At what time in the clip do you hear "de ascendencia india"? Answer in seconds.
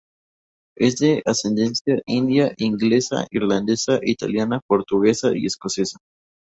0.97-2.55